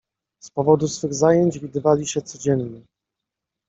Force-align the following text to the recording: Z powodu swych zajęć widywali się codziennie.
Z 0.43 0.49
powodu 0.51 0.87
swych 0.87 1.13
zajęć 1.13 1.59
widywali 1.59 2.07
się 2.07 2.21
codziennie. 2.21 2.81